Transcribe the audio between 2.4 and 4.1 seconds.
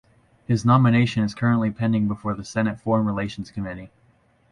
Senate Foreign Relations Committee.